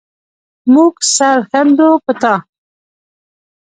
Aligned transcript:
مونږ 0.73 0.95
سر 1.15 1.37
ښندو 1.49 1.89
په 2.05 2.13
تا 2.21 2.33